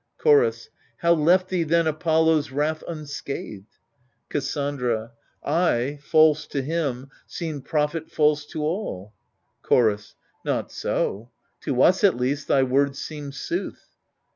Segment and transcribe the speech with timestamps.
[0.17, 0.69] Chorus
[1.01, 3.77] How left thee then Apollo's wrath unscathed?
[4.29, 5.11] Cassandra
[5.43, 9.13] I, false to him, seemed prophet false to all.
[9.61, 11.29] Chorus Not so—
[11.65, 13.89] to us at least thy words seem sooth.